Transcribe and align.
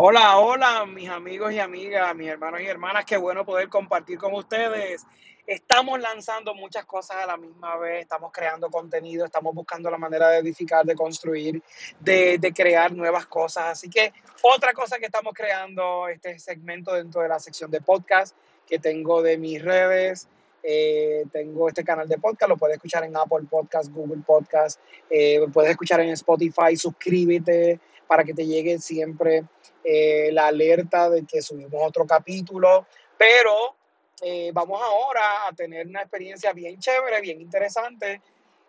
Hola, 0.00 0.38
hola, 0.38 0.86
mis 0.86 1.08
amigos 1.08 1.52
y 1.52 1.58
amigas, 1.58 2.14
mis 2.14 2.28
hermanos 2.28 2.60
y 2.60 2.66
hermanas, 2.66 3.04
qué 3.04 3.16
bueno 3.16 3.44
poder 3.44 3.68
compartir 3.68 4.16
con 4.16 4.32
ustedes. 4.32 5.04
Estamos 5.46 5.98
lanzando 5.98 6.54
muchas 6.54 6.84
cosas 6.84 7.16
a 7.16 7.26
la 7.26 7.36
misma 7.36 7.76
vez, 7.78 8.02
estamos 8.02 8.30
creando 8.32 8.70
contenido, 8.70 9.24
estamos 9.24 9.54
buscando 9.54 9.90
la 9.90 9.98
manera 9.98 10.28
de 10.28 10.38
edificar, 10.38 10.84
de 10.84 10.94
construir, 10.94 11.62
de, 11.98 12.52
crear 12.54 12.92
nuevas 12.92 13.26
cosas. 13.26 13.64
Así 13.66 13.90
que 13.90 14.12
otra 14.42 14.72
cosa 14.72 14.98
que 14.98 15.06
estamos 15.06 15.34
creando, 15.34 16.06
este 16.06 16.38
segmento 16.38 16.92
dentro 16.94 17.22
de 17.22 17.28
la 17.28 17.40
sección 17.40 17.70
de 17.70 17.80
podcast 17.80 18.36
que 18.66 18.78
tengo 18.78 19.20
de 19.20 19.36
mis 19.36 19.60
redes. 19.60 20.28
eh, 20.62 21.24
tengo 21.32 21.68
este 21.68 21.82
canal 21.82 22.08
de 22.08 22.18
podcast, 22.18 22.50
lo 22.50 22.56
puedes 22.56 22.76
escuchar 22.76 23.04
en 23.04 23.16
Apple 23.16 23.46
Podcast, 23.48 23.90
Google 23.90 24.22
Podcast, 24.26 24.80
eh, 25.08 25.40
puedes 25.52 25.70
escuchar 25.70 26.00
en 26.00 26.10
Spotify, 26.10 26.76
suscríbete 26.76 27.80
para 28.08 28.24
que 28.24 28.34
te 28.34 28.46
llegue 28.46 28.78
siempre 28.78 29.44
eh, 29.84 30.30
la 30.32 30.48
alerta 30.48 31.08
de 31.10 31.24
que 31.24 31.42
subimos 31.42 31.80
otro 31.80 32.06
capítulo, 32.06 32.86
pero 33.16 33.76
eh, 34.22 34.50
vamos 34.52 34.80
ahora 34.82 35.46
a 35.46 35.52
tener 35.52 35.86
una 35.86 36.00
experiencia 36.00 36.52
bien 36.52 36.80
chévere, 36.80 37.20
bien 37.20 37.40
interesante, 37.40 38.20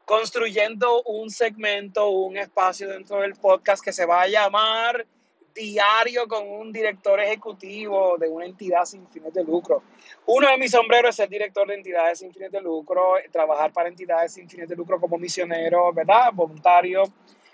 construyendo 0.05 1.01
un 1.03 1.29
segmento, 1.29 2.09
un 2.09 2.37
espacio 2.37 2.89
dentro 2.89 3.21
del 3.21 3.35
podcast 3.35 3.83
que 3.83 3.93
se 3.93 4.05
va 4.05 4.23
a 4.23 4.27
llamar 4.27 5.05
Diario 5.53 6.27
con 6.27 6.47
un 6.47 6.71
director 6.71 7.19
ejecutivo 7.19 8.17
de 8.17 8.29
una 8.29 8.45
entidad 8.45 8.85
sin 8.85 9.07
fines 9.07 9.33
de 9.33 9.43
lucro. 9.43 9.83
Uno 10.27 10.47
de 10.49 10.57
mis 10.57 10.71
sombreros 10.71 11.09
es 11.09 11.15
ser 11.15 11.29
director 11.29 11.67
de 11.67 11.75
entidades 11.75 12.19
sin 12.19 12.31
fines 12.31 12.51
de 12.51 12.61
lucro, 12.61 13.15
trabajar 13.31 13.73
para 13.73 13.89
entidades 13.89 14.33
sin 14.33 14.47
fines 14.47 14.69
de 14.69 14.75
lucro 14.75 14.99
como 15.01 15.17
misionero, 15.17 15.91
¿verdad? 15.91 16.29
Voluntario 16.33 17.03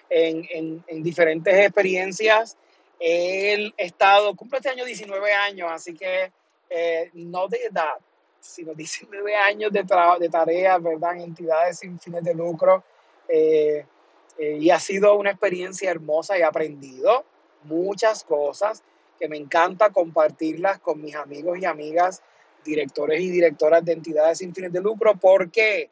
en, 0.09 0.47
en, 0.51 0.83
en 0.87 1.03
diferentes 1.03 1.53
experiencias 1.53 2.57
He 2.99 3.73
estado, 3.77 4.35
cumple 4.35 4.59
este 4.59 4.69
año 4.69 4.85
19 4.85 5.33
años, 5.33 5.69
así 5.71 5.93
que 5.93 6.31
eh, 6.69 7.09
no 7.13 7.47
de 7.47 7.57
edad, 7.65 7.95
sino 8.39 8.73
19 8.73 9.35
años 9.35 9.71
de, 9.71 9.85
de 10.19 10.29
tareas, 10.29 10.81
¿verdad? 10.81 11.15
En 11.15 11.21
entidades 11.21 11.79
sin 11.79 11.99
fines 11.99 12.23
de 12.23 12.33
lucro. 12.33 12.83
Eh, 13.27 13.85
eh, 14.37 14.57
y 14.59 14.69
ha 14.69 14.79
sido 14.79 15.15
una 15.15 15.31
experiencia 15.31 15.89
hermosa 15.89 16.37
y 16.37 16.41
he 16.41 16.43
aprendido 16.43 17.25
muchas 17.63 18.23
cosas 18.23 18.83
que 19.19 19.27
me 19.27 19.37
encanta 19.37 19.89
compartirlas 19.91 20.79
con 20.79 21.01
mis 21.01 21.15
amigos 21.15 21.57
y 21.59 21.65
amigas, 21.65 22.21
directores 22.63 23.21
y 23.21 23.29
directoras 23.29 23.83
de 23.83 23.93
entidades 23.93 24.39
sin 24.39 24.53
fines 24.53 24.73
de 24.73 24.81
lucro. 24.81 25.15
¿Por 25.15 25.51
qué? 25.51 25.89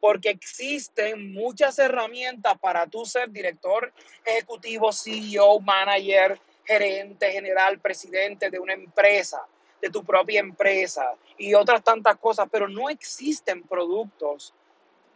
Porque 0.00 0.30
existen 0.30 1.32
muchas 1.32 1.78
herramientas 1.78 2.58
para 2.58 2.86
tú 2.86 3.04
ser 3.04 3.30
director 3.30 3.92
ejecutivo, 4.24 4.92
CEO, 4.92 5.60
manager, 5.60 6.38
gerente 6.64 7.32
general, 7.32 7.78
presidente 7.80 8.50
de 8.50 8.58
una 8.58 8.74
empresa, 8.74 9.40
de 9.80 9.90
tu 9.90 10.04
propia 10.04 10.40
empresa 10.40 11.14
y 11.36 11.54
otras 11.54 11.82
tantas 11.82 12.16
cosas, 12.16 12.48
pero 12.50 12.68
no 12.68 12.90
existen 12.90 13.62
productos 13.62 14.52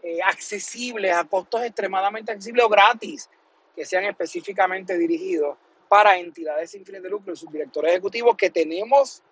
eh, 0.02 0.20
accesibles 0.22 1.12
a 1.14 1.24
costos 1.24 1.62
extremadamente 1.62 2.32
accesibles 2.32 2.64
o 2.64 2.68
gratis 2.68 3.28
que 3.74 3.84
sean 3.84 4.04
específicamente 4.04 4.96
dirigidos 4.96 5.56
para 5.88 6.16
entidades 6.16 6.70
sin 6.70 6.84
fines 6.84 7.02
de 7.02 7.10
lucro 7.10 7.32
y 7.32 7.36
sus 7.36 7.50
directores 7.52 7.92
ejecutivos 7.92 8.36
que 8.36 8.50
tenemos 8.50 9.22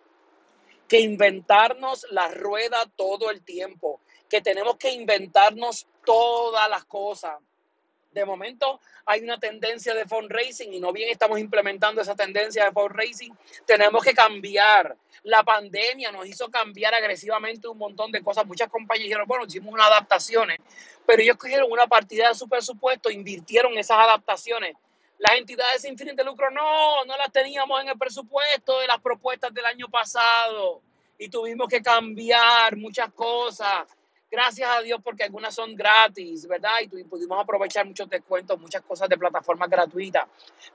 que 0.86 1.00
inventarnos 1.00 2.06
la 2.10 2.28
rueda 2.28 2.78
todo 2.96 3.30
el 3.30 3.42
tiempo, 3.42 4.00
que 4.30 4.40
tenemos 4.40 4.76
que 4.76 4.92
inventarnos 4.92 5.86
todas 6.04 6.70
las 6.70 6.84
cosas. 6.84 7.34
De 8.12 8.24
momento 8.24 8.80
hay 9.04 9.20
una 9.22 9.38
tendencia 9.38 9.92
de 9.94 10.06
fundraising 10.06 10.72
y 10.72 10.80
no 10.80 10.92
bien 10.92 11.10
estamos 11.10 11.38
implementando 11.38 12.00
esa 12.00 12.14
tendencia 12.14 12.64
de 12.64 12.72
fundraising, 12.72 13.36
tenemos 13.66 14.02
que 14.02 14.14
cambiar. 14.14 14.96
La 15.24 15.42
pandemia 15.42 16.10
nos 16.10 16.26
hizo 16.26 16.48
cambiar 16.48 16.94
agresivamente 16.94 17.68
un 17.68 17.76
montón 17.76 18.10
de 18.10 18.22
cosas. 18.22 18.46
Muchas 18.46 18.68
compañías 18.68 19.06
dijeron, 19.06 19.26
bueno, 19.28 19.44
hicimos 19.46 19.74
unas 19.74 19.88
adaptaciones, 19.88 20.58
pero 21.06 21.22
ellos 21.22 21.36
cogieron 21.36 21.70
una 21.70 21.86
partida 21.86 22.28
de 22.28 22.34
su 22.34 22.48
presupuesto, 22.48 23.10
invirtieron 23.10 23.76
esas 23.78 23.98
adaptaciones. 23.98 24.76
Las 25.18 25.36
entidades 25.36 25.82
sin 25.82 25.98
fines 25.98 26.16
de 26.16 26.24
lucro 26.24 26.50
no, 26.50 27.04
no 27.04 27.16
las 27.16 27.30
teníamos 27.30 27.80
en 27.82 27.88
el 27.88 27.98
presupuesto 27.98 28.78
de 28.78 28.86
las 28.86 29.00
propuestas 29.00 29.52
del 29.52 29.66
año 29.66 29.88
pasado 29.88 30.82
y 31.18 31.28
tuvimos 31.28 31.68
que 31.68 31.82
cambiar 31.82 32.76
muchas 32.76 33.12
cosas 33.12 33.86
Gracias 34.30 34.70
a 34.70 34.80
Dios 34.80 35.00
porque 35.02 35.24
algunas 35.24 35.52
son 35.52 35.74
gratis, 35.74 36.46
¿verdad? 36.46 36.80
Y 36.82 37.04
pudimos 37.04 37.42
aprovechar 37.42 37.84
muchos 37.84 38.08
descuentos, 38.08 38.60
muchas 38.60 38.82
cosas 38.82 39.08
de 39.08 39.18
plataformas 39.18 39.68
gratuitas. 39.68 40.28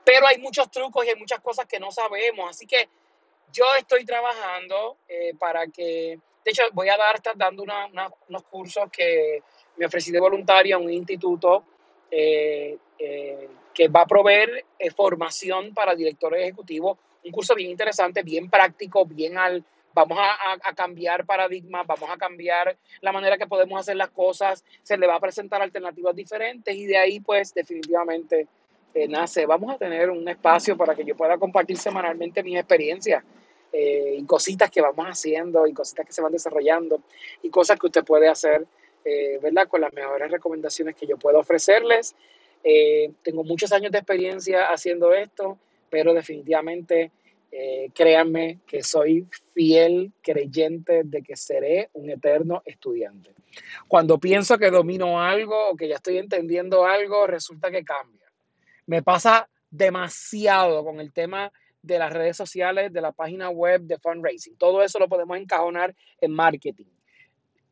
Pero 0.04 0.26
hay 0.26 0.36
muchos 0.38 0.70
trucos 0.70 1.06
y 1.06 1.08
hay 1.08 1.16
muchas 1.16 1.40
cosas 1.40 1.64
que 1.64 1.80
no 1.80 1.90
sabemos. 1.90 2.50
Así 2.50 2.66
que 2.66 2.86
yo 3.50 3.64
estoy 3.78 4.04
trabajando 4.04 4.98
eh, 5.08 5.32
para 5.38 5.66
que, 5.68 6.18
de 6.44 6.50
hecho, 6.50 6.64
voy 6.72 6.90
a 6.90 6.98
dar, 6.98 7.16
estar 7.16 7.34
dando 7.34 7.62
unos 7.62 8.42
cursos 8.44 8.90
que 8.90 9.42
me 9.76 9.86
ofrecí 9.86 10.12
de 10.12 10.20
voluntario 10.20 10.76
a 10.76 10.78
un 10.78 10.90
instituto 10.90 11.64
eh, 12.10 12.76
eh, 12.98 13.48
que 13.72 13.88
va 13.88 14.02
a 14.02 14.06
proveer 14.06 14.66
formación 14.94 15.72
para 15.72 15.94
directores 15.94 16.42
ejecutivos. 16.42 16.98
Un 17.24 17.32
curso 17.32 17.54
bien 17.54 17.70
interesante, 17.70 18.22
bien 18.22 18.50
práctico, 18.50 19.06
bien 19.06 19.38
al... 19.38 19.64
Vamos 19.96 20.18
a, 20.18 20.32
a- 20.52 20.58
a 20.62 20.74
cambiar 20.74 21.24
paradigmas, 21.24 21.86
vamos 21.86 22.10
a 22.10 22.18
cambiar 22.18 22.76
la 23.00 23.12
manera 23.12 23.38
que 23.38 23.46
podemos 23.46 23.80
hacer 23.80 23.96
las 23.96 24.10
cosas, 24.10 24.62
se 24.82 24.98
le 24.98 25.06
va 25.06 25.14
a 25.14 25.20
presentar 25.20 25.62
alternativas 25.62 26.14
diferentes 26.14 26.74
y 26.76 26.84
de 26.84 26.98
ahí 26.98 27.18
pues 27.20 27.54
definitivamente 27.54 28.46
eh, 28.92 29.08
nace. 29.08 29.46
Vamos 29.46 29.74
a 29.74 29.78
tener 29.78 30.10
un 30.10 30.28
espacio 30.28 30.76
para 30.76 30.94
que 30.94 31.02
yo 31.02 31.16
pueda 31.16 31.38
compartir 31.38 31.78
semanalmente 31.78 32.42
mis 32.42 32.58
experiencias 32.58 33.24
eh, 33.72 34.16
y 34.18 34.24
cositas 34.26 34.70
que 34.70 34.82
vamos 34.82 35.06
haciendo 35.06 35.66
y 35.66 35.72
cositas 35.72 36.04
que 36.04 36.12
se 36.12 36.20
van 36.20 36.32
desarrollando 36.32 37.00
y 37.42 37.48
cosas 37.48 37.78
que 37.80 37.86
usted 37.86 38.04
puede 38.04 38.28
hacer, 38.28 38.66
eh, 39.02 39.38
¿verdad? 39.42 39.66
Con 39.66 39.80
las 39.80 39.94
mejores 39.94 40.30
recomendaciones 40.30 40.94
que 40.94 41.06
yo 41.06 41.16
puedo 41.16 41.38
ofrecerles. 41.38 42.14
Eh, 42.62 43.12
tengo 43.22 43.44
muchos 43.44 43.72
años 43.72 43.92
de 43.92 43.98
experiencia 43.98 44.66
haciendo 44.70 45.14
esto, 45.14 45.56
pero 45.88 46.12
definitivamente 46.12 47.12
eh, 47.50 47.90
créanme 47.94 48.60
que 48.66 48.82
soy 48.82 49.26
fiel 49.54 50.12
creyente 50.22 51.02
de 51.04 51.22
que 51.22 51.36
seré 51.36 51.90
un 51.94 52.10
eterno 52.10 52.62
estudiante. 52.64 53.34
Cuando 53.88 54.18
pienso 54.18 54.58
que 54.58 54.70
domino 54.70 55.20
algo 55.20 55.70
o 55.70 55.76
que 55.76 55.88
ya 55.88 55.96
estoy 55.96 56.18
entendiendo 56.18 56.84
algo, 56.84 57.26
resulta 57.26 57.70
que 57.70 57.84
cambia. 57.84 58.26
Me 58.86 59.02
pasa 59.02 59.48
demasiado 59.70 60.84
con 60.84 61.00
el 61.00 61.12
tema 61.12 61.52
de 61.82 61.98
las 61.98 62.12
redes 62.12 62.36
sociales, 62.36 62.92
de 62.92 63.00
la 63.00 63.12
página 63.12 63.48
web, 63.48 63.82
de 63.82 63.98
fundraising. 63.98 64.56
Todo 64.56 64.82
eso 64.82 64.98
lo 64.98 65.08
podemos 65.08 65.38
encajonar 65.38 65.94
en 66.20 66.32
marketing. 66.32 66.86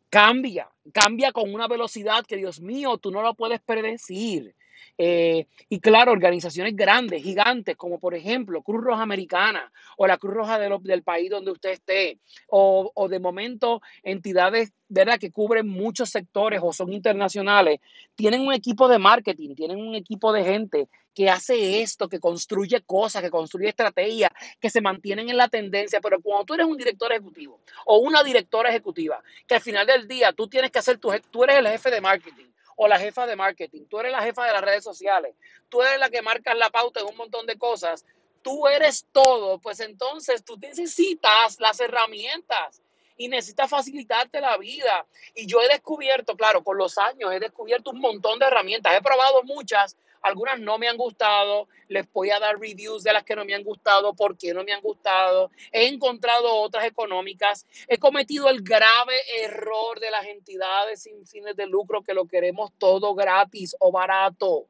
Cambia, 0.08 0.70
cambia 0.92 1.32
con 1.32 1.52
una 1.52 1.66
velocidad 1.66 2.24
que, 2.24 2.36
Dios 2.36 2.60
mío, 2.60 2.98
tú 2.98 3.10
no 3.10 3.22
lo 3.22 3.34
puedes 3.34 3.60
predecir. 3.60 4.54
Eh, 4.98 5.46
y 5.68 5.80
claro, 5.80 6.12
organizaciones 6.12 6.76
grandes, 6.76 7.22
gigantes, 7.22 7.76
como 7.76 7.98
por 7.98 8.14
ejemplo 8.14 8.62
Cruz 8.62 8.82
Roja 8.84 9.02
Americana 9.02 9.72
o 9.96 10.06
la 10.06 10.18
Cruz 10.18 10.34
Roja 10.34 10.58
de 10.58 10.68
lo- 10.68 10.78
del 10.78 11.02
país 11.02 11.30
donde 11.30 11.50
usted 11.50 11.70
esté, 11.70 12.18
o, 12.48 12.90
o 12.94 13.08
de 13.08 13.18
momento 13.18 13.80
entidades 14.02 14.72
¿verdad? 14.88 15.18
que 15.18 15.32
cubren 15.32 15.66
muchos 15.66 16.10
sectores 16.10 16.60
o 16.62 16.72
son 16.72 16.92
internacionales, 16.92 17.80
tienen 18.14 18.42
un 18.42 18.52
equipo 18.52 18.86
de 18.88 18.98
marketing, 18.98 19.54
tienen 19.54 19.78
un 19.78 19.94
equipo 19.94 20.32
de 20.32 20.44
gente 20.44 20.88
que 21.14 21.30
hace 21.30 21.80
esto, 21.82 22.08
que 22.08 22.18
construye 22.20 22.80
cosas, 22.82 23.22
que 23.22 23.30
construye 23.30 23.68
estrategias, 23.68 24.30
que 24.60 24.70
se 24.70 24.80
mantienen 24.80 25.28
en 25.28 25.36
la 25.36 25.48
tendencia, 25.48 26.00
pero 26.00 26.20
cuando 26.20 26.44
tú 26.44 26.54
eres 26.54 26.66
un 26.66 26.76
director 26.76 27.10
ejecutivo 27.12 27.60
o 27.86 27.98
una 27.98 28.22
directora 28.22 28.70
ejecutiva, 28.70 29.22
que 29.46 29.54
al 29.54 29.60
final 29.60 29.86
del 29.86 30.06
día 30.08 30.32
tú 30.32 30.48
tienes 30.48 30.70
que 30.70 30.78
hacer 30.80 30.98
tu, 30.98 31.10
tú 31.30 31.44
eres 31.44 31.56
el 31.58 31.68
jefe 31.68 31.90
de 31.90 32.00
marketing 32.00 32.46
o 32.76 32.88
la 32.88 32.98
jefa 32.98 33.26
de 33.26 33.36
marketing, 33.36 33.86
tú 33.88 34.00
eres 34.00 34.12
la 34.12 34.22
jefa 34.22 34.44
de 34.46 34.52
las 34.52 34.62
redes 34.62 34.84
sociales, 34.84 35.34
tú 35.68 35.82
eres 35.82 35.98
la 35.98 36.10
que 36.10 36.22
marcas 36.22 36.56
la 36.56 36.70
pauta 36.70 37.00
en 37.00 37.06
un 37.06 37.16
montón 37.16 37.46
de 37.46 37.58
cosas, 37.58 38.04
tú 38.42 38.68
eres 38.68 39.06
todo, 39.12 39.58
pues 39.58 39.80
entonces 39.80 40.44
tú 40.44 40.56
necesitas 40.58 41.58
las 41.60 41.80
herramientas 41.80 42.82
y 43.16 43.28
necesitas 43.28 43.70
facilitarte 43.70 44.40
la 44.40 44.56
vida. 44.58 45.06
Y 45.34 45.46
yo 45.46 45.60
he 45.62 45.68
descubierto, 45.68 46.36
claro, 46.36 46.62
con 46.62 46.76
los 46.76 46.98
años 46.98 47.32
he 47.32 47.40
descubierto 47.40 47.90
un 47.90 48.00
montón 48.00 48.38
de 48.38 48.46
herramientas, 48.46 48.94
he 48.94 49.02
probado 49.02 49.42
muchas, 49.44 49.96
algunas 50.24 50.58
no 50.58 50.78
me 50.78 50.88
han 50.88 50.96
gustado, 50.96 51.68
les 51.88 52.10
voy 52.10 52.30
a 52.30 52.40
dar 52.40 52.58
reviews 52.58 53.04
de 53.04 53.12
las 53.12 53.24
que 53.24 53.36
no 53.36 53.44
me 53.44 53.54
han 53.54 53.62
gustado, 53.62 54.14
por 54.14 54.36
qué 54.38 54.54
no 54.54 54.64
me 54.64 54.72
han 54.72 54.80
gustado, 54.80 55.50
he 55.70 55.86
encontrado 55.86 56.52
otras 56.56 56.84
económicas 56.86 57.66
He 57.88 57.98
cometido 57.98 58.48
el 58.48 58.62
grave 58.62 59.14
error 59.42 60.00
de 60.00 60.10
las 60.10 60.24
entidades 60.26 61.02
sin 61.02 61.26
fines 61.26 61.56
de 61.56 61.66
lucro 61.66 62.02
que 62.02 62.14
lo 62.14 62.26
queremos 62.26 62.72
todo 62.78 63.14
gratis 63.14 63.76
o 63.78 63.92
barato. 63.92 64.68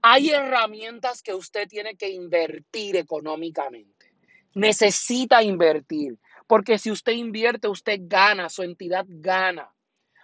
Hay 0.00 0.30
herramientas 0.30 1.22
que 1.22 1.34
usted 1.34 1.68
tiene 1.68 1.96
que 1.96 2.08
invertir 2.08 2.96
económicamente. 2.96 4.12
Necesita 4.54 5.42
invertir, 5.42 6.18
porque 6.46 6.78
si 6.78 6.90
usted 6.90 7.12
invierte, 7.12 7.68
usted 7.68 8.00
gana, 8.02 8.48
su 8.48 8.62
entidad 8.62 9.04
gana. 9.06 9.70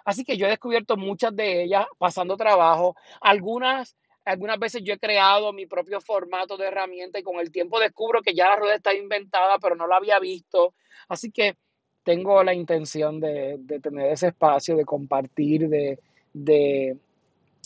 Así 0.05 0.25
que 0.25 0.37
yo 0.37 0.47
he 0.47 0.51
descubierto 0.51 0.97
muchas 0.97 1.35
de 1.37 1.63
ellas 1.63 1.87
pasando 1.99 2.37
trabajo, 2.37 2.97
algunas 3.21 3.97
algunas 4.25 4.59
veces 4.59 4.83
yo 4.83 4.95
he 4.95 4.99
creado 4.99 5.53
mi 5.53 5.67
propio 5.67 6.01
formato 6.01 6.57
de 6.57 6.67
herramienta 6.67 7.19
y 7.19 7.23
con 7.23 7.37
el 7.41 7.51
tiempo 7.51 7.79
descubro 7.79 8.23
que 8.23 8.35
ya 8.35 8.49
la 8.49 8.57
rueda 8.57 8.75
está 8.77 8.95
inventada, 8.95 9.59
pero 9.59 9.77
no 9.77 9.87
la 9.87 9.97
había 9.97 10.19
visto. 10.19 10.75
Así 11.09 11.31
que 11.31 11.57
tengo 12.03 12.43
la 12.43 12.55
intención 12.55 13.21
de, 13.21 13.57
de 13.59 13.81
tener 13.81 14.13
ese 14.13 14.29
espacio, 14.29 14.77
de 14.77 14.85
compartir, 14.85 15.69
de, 15.69 15.99
de, 16.33 16.97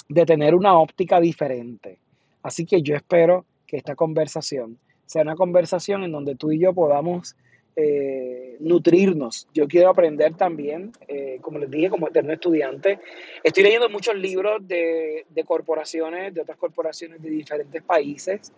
de 0.09 0.27
tener 0.27 0.55
una 0.55 0.79
óptica 0.79 1.21
diferente. 1.21 1.99
Así 2.43 2.65
que 2.67 2.83
yo 2.83 2.97
espero 2.97 3.45
que 3.67 3.77
esta 3.77 3.95
conversación 3.95 4.79
sea 5.07 5.23
una 5.23 5.37
conversación 5.37 6.05
en 6.05 6.13
donde 6.13 6.35
tú 6.35 6.53
y 6.53 6.61
yo 6.61 6.73
podamos 6.73 7.35
eh, 7.81 8.57
nutrirnos. 8.59 9.47
Yo 9.55 9.69
quiero 9.69 9.91
aprender 9.91 10.35
también, 10.35 10.91
eh, 11.07 11.39
como 11.41 11.61
les 11.61 11.71
dije, 11.71 11.89
como 11.89 12.09
eterno 12.09 12.33
estudiante. 12.33 12.99
Estoy 13.45 13.63
leyendo 13.63 13.89
muchos 13.89 14.17
libros 14.17 14.67
de, 14.67 15.25
corporaciones, 15.47 16.35
de 16.35 16.41
otras 16.41 16.59
corporaciones 16.59 17.23
de 17.23 17.31
diferentes 17.31 17.81
países. 17.85 18.53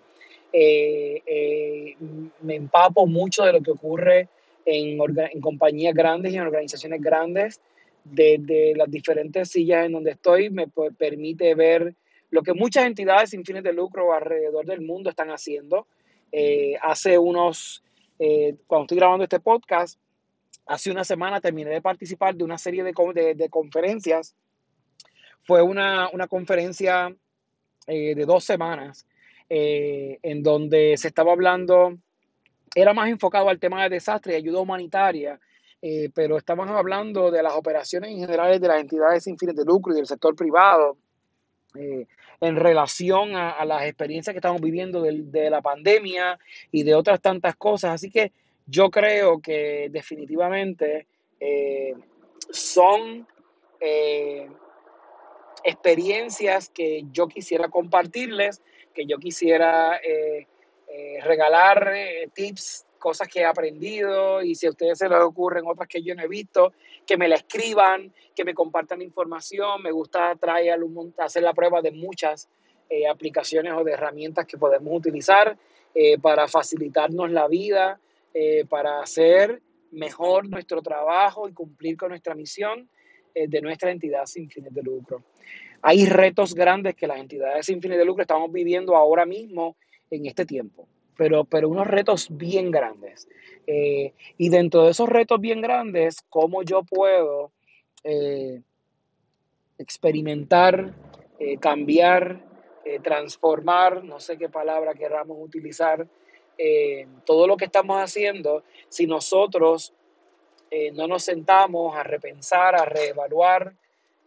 Eh, 0.50 1.94
me 2.40 2.55
empapo 2.55 3.06
mucho 3.06 3.44
de 3.44 3.52
lo 3.52 3.61
que 3.61 3.72
ocurre 3.72 4.28
en, 4.64 4.99
en 4.99 5.40
compañías 5.43 5.93
grandes 5.93 6.32
y 6.32 6.37
en 6.37 6.43
organizaciones 6.43 7.02
grandes. 7.02 7.61
Desde 8.02 8.75
las 8.75 8.90
diferentes 8.90 9.50
sillas 9.50 9.84
en 9.84 9.93
donde 9.93 10.12
estoy 10.12 10.49
me 10.49 10.67
permite 10.96 11.55
ver 11.55 11.94
lo 12.31 12.43
que 12.43 12.55
muchas 12.55 12.87
entidades 12.87 13.28
sin 13.28 13.44
fines 13.44 13.64
de 13.64 13.75
lucro 13.75 14.14
alrededor 14.14 14.64
del 14.64 14.81
mundo 14.81 15.11
están 15.11 15.28
haciendo. 15.28 15.87
Hace 16.81 17.19
unos, 17.19 17.82
eh, 18.20 18.55
cuando 18.67 18.84
estoy 18.84 18.99
grabando 18.99 19.25
este 19.25 19.40
podcast, 19.40 19.99
hace 20.67 20.90
una 20.90 21.05
semana 21.05 21.40
terminé 21.40 21.70
de 21.70 21.81
participar 21.81 22.34
de 22.34 22.44
una 22.44 22.58
serie 22.58 22.84
de, 22.84 22.93
conferencias. 23.50 24.37
Fue 25.43 25.62
una, 25.62 26.11
conferencia 26.28 27.17
eh, 27.87 28.14
de 28.14 28.25
dos 28.26 28.44
semanas 28.44 29.06
eh, 29.49 30.19
en 30.22 30.43
donde 30.43 30.96
se 30.99 31.08
estaba 31.08 31.32
hablando, 31.32 31.96
era 32.75 32.93
más 32.93 33.08
enfocado 33.08 33.49
al 33.49 33.58
tema 33.58 33.82
de 33.82 33.88
desastre 33.88 34.34
y 34.34 34.37
ayuda 34.37 34.61
humanitaria, 34.61 35.40
eh, 35.82 36.11
pero 36.14 36.37
estábamos 36.37 36.76
hablando 36.76 37.31
de 37.31 37.43
las 37.43 37.55
operaciones 37.55 38.11
en 38.11 38.19
general 38.20 38.61
de 38.61 38.69
las 38.69 38.81
entidades 38.81 39.25
sin 39.25 39.38
fines 39.38 39.56
de 39.56 39.64
lucro 39.64 39.93
y 39.93 39.96
del 39.96 40.06
sector 40.06 40.37
privado. 40.37 40.99
Eh, 41.76 42.06
en 42.40 42.56
relación 42.56 43.37
a, 43.37 43.64
las 43.64 43.82
experiencias 43.84 44.32
que 44.32 44.38
estamos 44.38 44.62
viviendo 44.62 45.02
de, 45.02 45.22
de, 45.25 45.50
la 45.50 45.61
pandemia 45.61 46.38
y 46.72 46.82
de 46.82 46.94
otras 46.94 47.20
tantas 47.20 47.55
cosas. 47.55 47.93
Así 47.93 48.11
que 48.11 48.32
yo 48.67 48.90
creo 48.90 49.40
que 49.40 49.88
definitivamente 49.90 51.06
eh, 51.38 51.94
son 52.50 53.26
eh, 53.78 54.49
experiencias 55.64 56.70
que 56.70 57.05
yo 57.12 57.28
quisiera 57.28 57.69
compartirles, 57.69 58.62
que 58.94 59.05
yo 59.05 59.19
quisiera 59.19 60.00
regalar 61.22 61.93
tips, 62.34 62.87
cosas 63.00 63.26
que 63.26 63.41
he 63.41 63.44
aprendido 63.44 64.43
y 64.43 64.55
si 64.55 64.67
a 64.67 64.70
ustedes 64.70 64.99
se 64.99 65.08
les 65.08 65.19
ocurren 65.19 65.64
otras 65.67 65.88
que 65.88 66.02
yo 66.02 66.14
no 66.14 66.23
he 66.23 66.29
visto, 66.29 66.73
que 67.05 67.17
me 67.17 67.26
la 67.26 67.35
escriban, 67.35 68.12
que 68.37 68.44
me 68.44 68.55
compartan 68.55 69.02
información. 69.02 69.82
Me 69.82 69.91
gusta 69.91 70.37
traer, 70.37 70.79
hacer 71.19 71.43
la 71.43 71.52
prueba 71.52 71.82
de 71.82 71.91
muchas 71.91 72.49
eh, 72.88 73.08
aplicaciones 73.08 73.73
o 73.73 73.82
de 73.82 73.93
herramientas 73.93 74.47
que 74.47 74.58
podemos 74.58 74.93
utilizar 74.94 75.58
eh, 75.94 76.19
para 76.19 76.47
facilitarnos 76.47 77.31
la 77.31 77.49
vida, 77.49 77.99
eh, 78.32 78.64
para 78.69 79.00
hacer 79.00 79.61
mejor 79.91 80.49
nuestro 80.49 80.82
trabajo 80.82 81.49
y 81.49 81.53
cumplir 81.53 81.96
con 81.96 82.11
nuestra 82.11 82.35
misión 82.35 82.88
de 83.32 83.61
nuestra 83.61 83.93
entidad 83.93 84.26
sin 84.26 84.50
fines 84.50 84.75
de 84.75 84.82
lucro. 84.82 85.23
Hay 85.82 86.05
retos 86.05 86.53
grandes 86.53 86.96
que 86.96 87.06
las 87.06 87.19
entidades 87.19 87.67
sin 87.67 87.81
fines 87.81 87.96
de 87.96 88.05
lucro 88.05 88.23
estamos 88.23 88.50
viviendo 88.53 88.96
ahora 88.96 89.25
mismo 89.25 89.76
en 90.11 90.26
este 90.26 90.44
tiempo, 90.44 90.88
pero, 91.20 91.44
pero 91.44 91.69
unos 91.69 91.87
retos 91.87 92.28
bien 92.31 92.70
grandes. 92.70 93.28
Eh, 93.67 94.14
y 94.38 94.49
dentro 94.49 94.84
de 94.84 94.93
esos 94.93 95.06
retos 95.06 95.38
bien 95.38 95.61
grandes, 95.61 96.22
¿cómo 96.31 96.62
yo 96.62 96.82
puedo 96.82 97.52
eh, 98.02 98.62
experimentar, 99.76 100.94
eh, 101.38 101.58
cambiar, 101.58 102.43
transformar, 103.02 104.02
no 104.02 104.19
sé 104.19 104.38
qué 104.38 104.49
palabra 104.49 104.94
queramos 104.94 105.37
utilizar, 105.38 106.08
todo 107.26 107.46
lo 107.46 107.58
que 107.58 107.67
estamos 107.67 107.99
haciendo 107.99 108.64
si 108.88 109.06
nosotros 109.06 109.93
no 110.94 111.06
nos 111.06 111.22
sentamos 111.22 111.94
a 111.94 112.02
repensar, 112.02 112.75
a 112.75 112.87
reevaluar? 112.87 113.75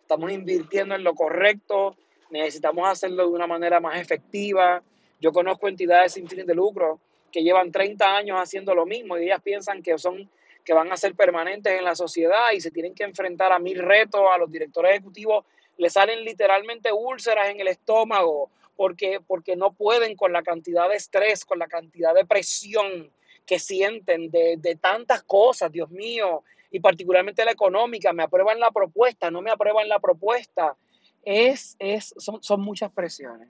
estamos 0.02 0.32
invirtiendo 0.32 0.94
en 0.94 1.04
lo 1.04 1.16
correcto, 1.16 1.98
necesitamos 2.30 2.88
hacerlo 2.88 3.24
de 3.24 3.34
una 3.34 3.48
manera 3.48 3.80
más 3.80 4.00
efectiva. 4.00 4.84
Yo 5.24 5.32
conozco 5.32 5.70
entidades 5.70 6.12
sin 6.12 6.28
fines 6.28 6.46
de 6.46 6.54
lucro 6.54 7.00
que 7.32 7.44
llevan 7.44 7.72
30 7.72 8.18
años 8.18 8.38
haciendo 8.38 8.76
lo 8.76 8.86
mismo 8.86 9.18
y 9.18 9.24
ellas 9.24 9.42
piensan 9.42 9.82
que 9.82 9.98
son 9.98 10.30
que 10.66 10.74
van 10.74 10.92
a 10.92 10.98
ser 10.98 11.16
permanentes 11.16 11.78
en 11.80 11.86
la 11.86 11.96
sociedad 11.96 12.52
y 12.54 12.60
se 12.60 12.72
tienen 12.72 12.94
que 12.94 13.06
enfrentar 13.06 13.54
a 13.54 13.60
mil 13.60 13.80
retos, 13.80 14.22
a 14.34 14.38
los 14.38 14.52
directores 14.52 14.92
ejecutivos 14.92 15.46
le 15.78 15.90
salen 15.90 16.26
literalmente 16.26 16.92
úlceras 16.92 17.48
en 17.50 17.60
el 17.62 17.70
estómago 17.70 18.50
porque, 18.76 19.22
porque 19.26 19.56
no 19.56 19.72
pueden 19.72 20.18
con 20.18 20.34
la 20.34 20.44
cantidad 20.44 20.90
de 20.90 20.96
estrés, 20.96 21.46
con 21.46 21.58
la 21.58 21.68
cantidad 21.68 22.14
de 22.14 22.26
presión 22.26 23.10
que 23.46 23.60
sienten 23.60 24.30
de, 24.30 24.58
de 24.58 24.76
tantas 24.76 25.24
cosas, 25.24 25.72
Dios 25.72 25.90
mío, 25.90 26.44
y 26.70 26.82
particularmente 26.82 27.46
la 27.46 27.52
económica, 27.52 28.12
me 28.12 28.24
aprueban 28.24 28.60
la 28.60 28.72
propuesta, 28.72 29.32
no 29.32 29.42
me 29.42 29.52
aprueban 29.52 29.88
la 29.88 30.00
propuesta. 30.00 30.76
Es, 31.24 31.78
es, 31.80 32.14
son, 32.18 32.44
son 32.44 32.60
muchas 32.60 32.92
presiones. 32.92 33.48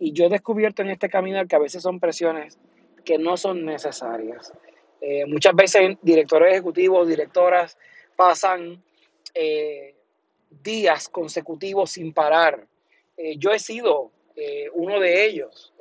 Y 0.00 0.12
yo 0.12 0.24
he 0.24 0.28
descubierto 0.30 0.82
en 0.82 0.90
este 0.90 1.08
camino 1.08 1.46
que 1.46 1.54
a 1.54 1.60
veces 1.60 1.82
son 1.82 2.00
presiones 2.00 2.58
que 3.04 3.18
no 3.18 3.36
son 3.36 3.64
necesarias. 3.64 4.52
Eh, 5.00 5.26
muchas 5.26 5.54
veces 5.54 5.96
directores 6.02 6.52
ejecutivos, 6.52 7.06
directoras 7.06 7.78
pasan 8.16 8.82
eh, 9.34 9.94
días 10.62 11.08
consecutivos 11.08 11.90
sin 11.90 12.12
parar. 12.12 12.66
Eh, 13.16 13.36
yo 13.36 13.50
he 13.50 13.58
sido 13.58 14.12
uno 14.72 14.98
de 14.98 15.26
ellos. 15.26 15.74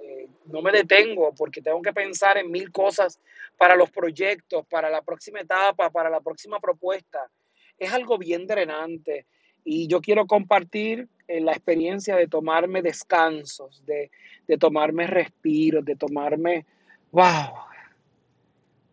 No 0.48 0.62
me 0.62 0.74
detengo 0.74 1.34
porque 1.34 1.62
tengo 1.62 1.82
que 1.82 1.94
pensar 1.94 2.38
en 2.38 2.52
mil 2.52 2.74
cosas 2.74 3.22
para 3.56 3.74
los 3.74 3.90
proyectos, 3.90 4.66
para 4.66 4.90
la 4.90 5.02
próxima 5.02 5.40
etapa, 5.40 5.90
para 5.90 6.10
la 6.10 6.20
próxima 6.20 6.60
propuesta. 6.60 7.32
Es 7.78 7.94
algo 7.94 8.18
bien 8.18 8.46
drenante 8.46 9.28
y 9.64 9.88
yo 9.88 10.02
quiero 10.02 10.28
compartir 10.28 11.08
eh, 11.30 11.40
la 11.42 11.52
experiencia 11.52 12.16
de 12.16 12.28
tomarme 12.28 12.82
descansos, 12.82 13.86
de, 13.86 14.10
de 14.48 14.58
tomarme 14.58 15.06
respiros, 15.06 15.86
de 15.86 15.96
tomarme, 15.96 16.66
wow, 17.12 17.54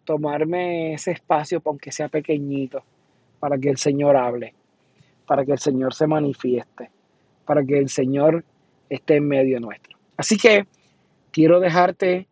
tomarme 0.05 0.93
ese 0.93 1.13
espacio, 1.13 1.63
aunque 1.65 1.91
sea 1.91 2.11
pequeñito, 2.11 2.83
para 3.41 3.57
que 3.57 3.71
el 3.71 3.79
Señor 3.79 4.19
hable, 4.19 4.53
para 5.27 5.47
que 5.47 5.53
el 5.53 5.59
Señor 5.59 5.95
se 5.95 6.07
manifieste, 6.07 6.91
para 7.47 7.65
que 7.65 7.79
el 7.79 7.89
Señor 7.89 8.45
esté 8.91 9.17
en 9.17 9.29
medio 9.29 9.59
nuestro. 9.59 9.97
Así 10.19 10.37
que 10.37 10.67
quiero 11.31 11.59
dejarte, 11.59 12.29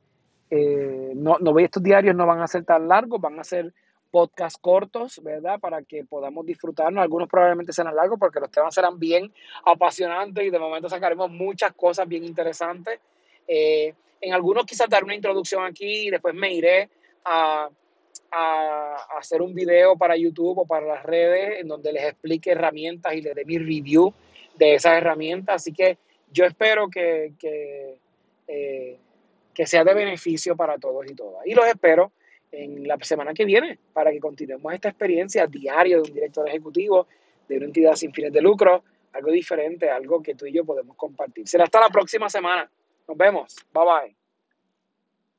eh, 0.50 1.12
no, 1.17 1.38
no, 1.40 1.59
estos 1.61 1.83
diarios 1.83 2.14
no 2.14 2.26
van 2.26 2.43
a 2.43 2.47
ser 2.47 2.67
tan 2.67 2.88
largos, 2.88 3.23
van 3.23 3.40
a 3.40 3.45
ser 3.45 3.73
podcast 4.14 4.61
cortos, 4.61 5.21
¿verdad? 5.25 5.59
Para 5.59 5.83
que 5.83 6.04
podamos 6.04 6.47
disfrutarnos. 6.47 7.02
Algunos 7.02 7.28
probablemente 7.28 7.73
serán 7.73 7.97
largos 7.97 8.16
porque 8.16 8.38
los 8.38 8.49
temas 8.49 8.73
serán 8.73 8.97
bien 8.97 9.33
apasionantes 9.64 10.44
y 10.44 10.50
de 10.50 10.59
momento 10.61 10.88
sacaremos 10.88 11.28
muchas 11.33 11.73
cosas 11.73 12.06
bien 12.06 12.23
interesantes. 12.23 13.00
Eh, 13.49 13.92
en 14.21 14.33
algunos 14.33 14.66
quizás 14.66 14.88
dar 14.88 15.02
una 15.02 15.16
introducción 15.16 15.64
aquí 15.64 16.06
y 16.06 16.11
después 16.11 16.33
me 16.33 16.54
iré 16.54 16.88
a, 17.25 17.68
a, 18.30 18.94
a, 18.94 19.18
hacer 19.18 19.42
un 19.42 19.52
video 19.52 19.97
para 19.97 20.16
YouTube 20.16 20.61
o 20.61 20.64
para 20.64 20.87
las 20.87 21.02
redes 21.02 21.61
en 21.61 21.66
donde 21.66 21.92
les 21.92 22.04
explique 22.04 22.52
herramientas 22.52 23.14
y 23.14 23.21
les 23.21 23.35
dé 23.35 23.44
mi 23.44 23.59
review 23.59 24.14
de 24.54 24.76
esas 24.76 24.97
herramientas. 24.97 25.56
Así 25.56 25.73
que 25.73 25.99
yo 26.30 26.44
espero 26.44 26.88
que, 26.88 27.33
que, 27.37 27.99
eh, 28.47 28.97
que 29.52 29.66
sea 29.66 29.83
de 29.83 29.92
beneficio 29.92 30.54
para 30.54 30.78
todos 30.78 31.04
y 31.11 31.16
todas. 31.16 31.44
Y 31.47 31.54
los 31.54 31.66
espero 31.66 32.12
en 32.62 32.87
la 32.87 32.96
semana 33.02 33.34
que 33.34 33.44
viene 33.44 33.78
para 33.92 34.11
que 34.11 34.20
continuemos 34.20 34.73
esta 34.73 34.88
experiencia 34.88 35.46
diaria 35.46 35.96
de 35.96 36.02
un 36.02 36.14
director 36.14 36.49
ejecutivo 36.49 37.06
de 37.49 37.56
una 37.56 37.66
entidad 37.66 37.94
sin 37.94 38.12
fines 38.12 38.32
de 38.32 38.40
lucro, 38.40 38.84
algo 39.12 39.30
diferente, 39.30 39.90
algo 39.90 40.23
que 40.23 40.34
tú 40.34 40.46
y 40.46 40.52
yo 40.52 40.64
podemos 40.64 40.96
compartir. 40.96 41.46
Será 41.46 41.64
hasta 41.64 41.80
la 41.80 41.88
próxima 41.88 42.28
semana. 42.28 42.70
Nos 43.06 43.16
vemos. 43.16 43.56
Bye 43.73 43.84
bye. 43.84 44.24